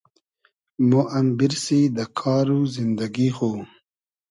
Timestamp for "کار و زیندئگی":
2.17-3.29